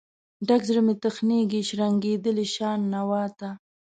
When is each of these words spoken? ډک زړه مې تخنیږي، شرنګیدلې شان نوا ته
ډک 0.47 0.61
زړه 0.69 0.81
مې 0.85 0.93
تخنیږي، 1.03 1.61
شرنګیدلې 1.67 2.45
شان 2.55 2.79
نوا 2.93 3.23
ته 3.39 3.49